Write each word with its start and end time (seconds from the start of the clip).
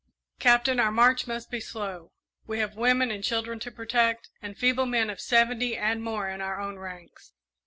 "Captain, 0.39 0.79
our 0.79 0.89
march 0.91 1.27
must 1.27 1.51
be 1.51 1.59
slow. 1.59 2.11
We 2.47 2.57
have 2.57 2.73
women 2.75 3.11
and 3.11 3.23
children 3.23 3.59
to 3.59 3.69
protect, 3.71 4.29
and 4.41 4.57
feeble 4.57 4.87
men 4.87 5.11
of 5.11 5.21
seventy 5.21 5.77
and 5.77 6.01
more 6.01 6.27
in 6.27 6.41
our 6.41 6.59
own 6.59 6.79
ranks. 6.79 7.33